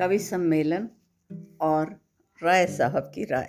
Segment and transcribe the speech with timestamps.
[0.00, 0.88] कवि सम्मेलन
[1.60, 2.00] और
[2.42, 3.48] राय साहब की राय।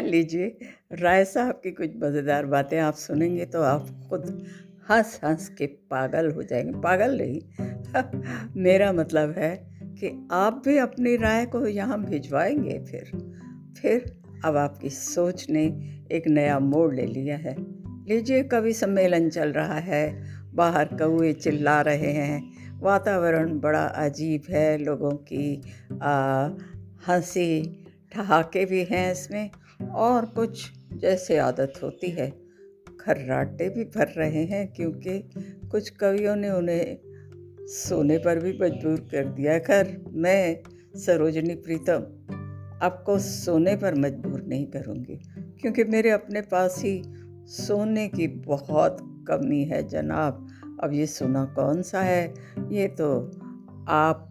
[0.02, 0.58] लीजिए,
[0.92, 4.46] राय साहब की कुछ मज़ेदार बातें आप सुनेंगे तो आप खुद
[4.90, 7.40] हंस हंस के पागल हो जाएँगे। पागल नहीं।
[8.56, 13.34] मेरा मतलब है कि आप भी अपनी राय को यहाँ भिजवाएँगे फिर।
[13.82, 15.64] फिर अब आपकी सोच ने
[16.12, 17.56] एक नया मोड़ ले लिया है।
[18.08, 20.22] लीजिए, कवि सम्मेलन चल रहा है।
[20.54, 25.62] बाहर कौए चिल्ला रहे हैं। वातावरण बड़ा अजीब है लोगों की
[27.08, 29.50] हँसी ठहाके भी हैं इसमें
[29.90, 32.30] और कुछ जैसे आदत होती है।
[33.00, 35.30] खर्राटे भी भर रहे हैं क्योंकि
[35.70, 36.98] कुछ कवियों ने उन्हें
[37.60, 40.60] सोने पर भी मजबूर कर दिया खैर मैं
[40.98, 42.04] सरोजनी प्रीतम
[42.82, 45.20] आपको सोने पर मजबूर नहीं करूँगी
[45.60, 47.02] क्योंकि मेरे अपने पास ही
[47.46, 50.47] सोने की बहुत कमी है जनाब।
[50.84, 52.34] अब ये सोना कौन सा है?
[52.70, 53.30] ये तो
[53.88, 54.24] आप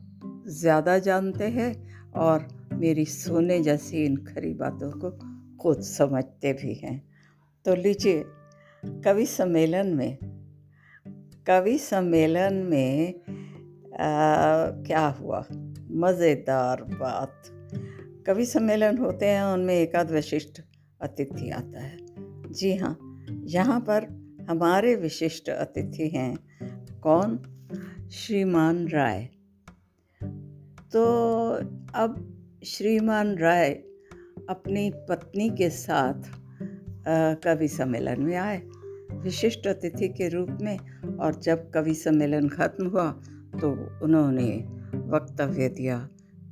[0.47, 5.11] ज़्यादा जानते हैं और मेरी सोने जैसी इन खरी बातों को
[5.57, 7.09] खुद समझते भी हैं।
[7.65, 8.23] तो लीजिए
[8.85, 10.17] कवि सम्मेलन में
[11.47, 13.13] कवि सम्मेलन में
[13.93, 15.45] आ, क्या हुआ?
[15.91, 17.43] मज़ेदार बात।
[18.27, 20.61] कवि सम्मेलन होते हैं उनमें एकाध विशिष्ट
[21.01, 21.97] अतिथि आता है।
[22.51, 22.97] जी हाँ
[23.43, 26.35] यहाँ पर हमारे विशिष्ट अतिथि हैं।
[27.01, 27.37] कौन?
[28.11, 29.29] श्रीमान राय।
[30.93, 31.03] तो
[31.95, 32.23] अब
[32.65, 33.69] श्रीमान राय
[34.49, 36.29] अपनी पत्नी के साथ
[37.43, 38.57] कवि सम्मेलन में आए,
[39.13, 40.77] विशिष्ट अतिथि के रूप में,
[41.17, 43.11] और जब कवि सम्मेलन खत्म हुआ
[43.61, 43.71] तो
[44.05, 44.49] उन्होंने
[45.07, 46.07] वक्तव्य दिया,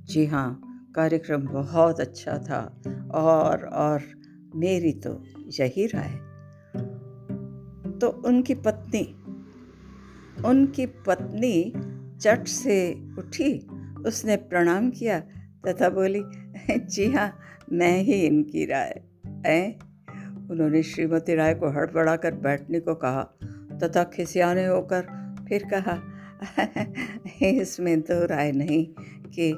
[0.05, 0.61] जी हाँ
[0.95, 2.61] कार्यक्रम बहुत अच्छा था,
[3.13, 4.03] और और
[4.55, 5.23] मेरी तो
[5.59, 6.13] यही राय
[8.05, 9.01] तो उनकी पत्नी
[10.45, 11.73] उनकी पत्नी
[12.21, 13.67] चट से उठी,
[14.07, 15.19] उसने प्रणाम किया,
[15.67, 16.21] तथा बोली,
[16.71, 17.39] जी हाँ
[17.71, 19.01] मैं ही इनकी राय,
[19.45, 19.79] है?
[20.51, 23.23] उन्होंने श्रीमती राय को हड़बड़ा कर बैठने को कहा,
[23.83, 25.01] तथा खिसियाने होकर
[25.49, 25.99] फिर कहा
[27.41, 28.85] इसमें तो राय नहीं
[29.29, 29.53] कि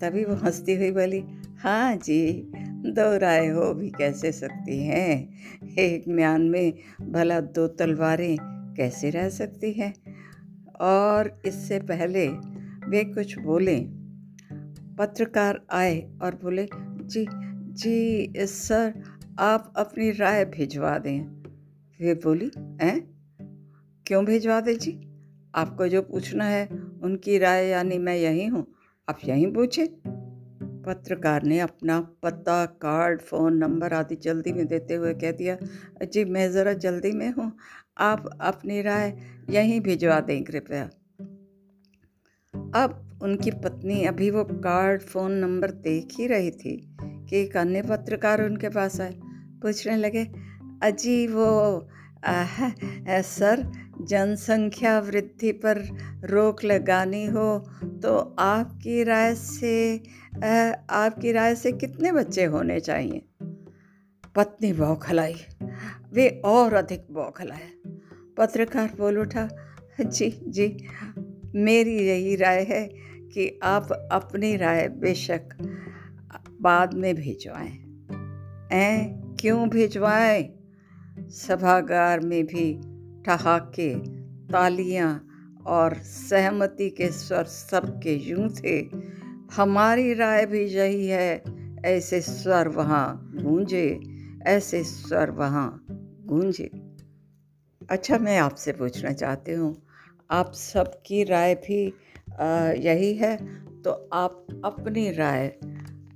[0.00, 1.24] तभी वो हंसती हुई बोली
[1.58, 2.52] हाँ जी
[2.86, 5.34] दो राय हो भी कैसे सकती हैं?
[5.78, 6.72] एक म्यान में
[7.02, 8.38] भला दो तलवारें
[8.76, 9.94] कैसे रह सकती हैं?
[10.80, 12.28] और इससे पहले
[12.88, 13.80] वे कुछ बोले।
[14.98, 16.68] पत्रकार आए और बोले,
[17.02, 17.26] जी
[17.72, 18.94] जी, सर,
[19.38, 21.20] आप अपनी राय भिजवा दें।
[22.00, 22.50] वे बोली,
[22.82, 23.00] हैं?
[24.06, 25.08] क्यों भिजवा दें जी?
[25.54, 26.68] आपको जो पूछना है,
[27.02, 28.66] उनकी राय यानी मैं यहीं हूँ।
[29.10, 29.98] आप यहीं पूछे।
[30.86, 35.56] पत्रकार ने अपना पता कार्ड फ़ोन नंबर आदि जल्दी में देते हुए कह दिया
[36.04, 37.52] जी मैं ज़रा जल्दी में हूँ
[37.98, 39.16] आप अपनी राय
[39.50, 40.84] यहीं भिजवा दें कृपया।
[42.74, 47.82] अब उनकी पत्नी अभी वो कार्ड फ़ोन नंबर देख ही रही थी कि एक अन्य
[47.82, 49.20] पत्रकार उनके पास आए।
[49.62, 50.24] पूछने लगे
[50.82, 51.46] अजी वो
[52.24, 53.62] आ, आ, सर
[54.02, 55.78] जनसंख्या वृद्धि पर
[56.24, 57.58] रोक लगानी हो
[58.02, 60.02] तो आपकी राय से
[60.90, 63.22] आपकी राय से कितने बच्चे होने चाहिए?
[64.34, 65.34] पत्नी बौखलाई
[66.12, 67.70] वे और अधिक बौखलाए
[68.36, 69.48] पत्रकार बोल उठा,
[70.00, 70.86] जी जी,
[71.54, 72.88] मेरी यही राय है
[73.34, 75.48] कि आप अपनी राय बेशक
[76.60, 77.78] बाद में भिजवाएँ।
[78.72, 79.04] ऐ?
[79.40, 80.58] क्यों भिजवाएँ?
[81.30, 82.80] सभागार में भी
[83.26, 83.94] ठहाके,
[84.48, 85.10] तालियाँ
[85.66, 88.78] और सहमति के स्वर सबके यूँ थे,
[89.54, 91.42] हमारी राय भी यही है,
[91.86, 94.00] ऐसे स्वर वहाँ गूंजे,
[94.46, 95.84] ऐसे स्वर वहाँ
[96.26, 96.70] गूंजे।
[97.82, 99.74] अच्छा मैं आपसे पूछना चाहती हूँ,
[100.30, 101.82] आप सबकी राय भी
[102.80, 103.36] यही है
[103.82, 105.52] तो आप अपनी राय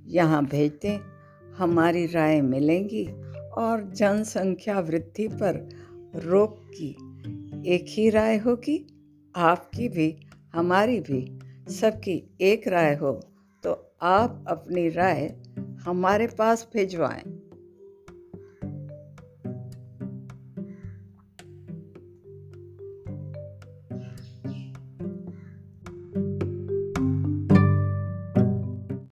[0.07, 0.99] यहाँ भेज दें
[1.57, 3.05] हमारी राय मिलेंगी
[3.57, 5.67] और जनसंख्या वृद्धि पर
[6.17, 6.89] रोक की।
[7.73, 8.87] एक ही राय होगी,
[9.35, 10.15] आपकी भी,
[10.53, 11.39] हमारी भी।
[11.73, 13.11] सबकी एक राय हो
[13.63, 13.71] तो
[14.01, 15.35] आप अपनी राय
[15.81, 17.46] हमारे पास भिजवाएँ।